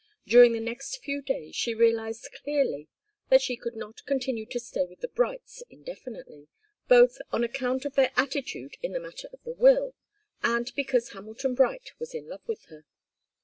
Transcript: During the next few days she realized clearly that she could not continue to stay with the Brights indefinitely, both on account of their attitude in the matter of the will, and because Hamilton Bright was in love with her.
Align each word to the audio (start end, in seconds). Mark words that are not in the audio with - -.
During 0.25 0.53
the 0.53 0.59
next 0.59 1.03
few 1.03 1.21
days 1.21 1.55
she 1.55 1.75
realized 1.75 2.29
clearly 2.43 2.87
that 3.29 3.39
she 3.39 3.55
could 3.55 3.75
not 3.75 4.03
continue 4.07 4.47
to 4.47 4.59
stay 4.59 4.83
with 4.83 5.01
the 5.01 5.07
Brights 5.07 5.61
indefinitely, 5.69 6.47
both 6.87 7.19
on 7.31 7.43
account 7.43 7.85
of 7.85 7.93
their 7.93 8.11
attitude 8.15 8.77
in 8.81 8.93
the 8.93 8.99
matter 8.99 9.29
of 9.31 9.43
the 9.43 9.53
will, 9.53 9.93
and 10.41 10.73
because 10.75 11.09
Hamilton 11.09 11.53
Bright 11.53 11.91
was 11.99 12.15
in 12.15 12.27
love 12.27 12.41
with 12.47 12.65
her. 12.69 12.83